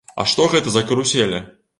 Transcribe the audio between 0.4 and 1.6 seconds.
гэта за каруселі?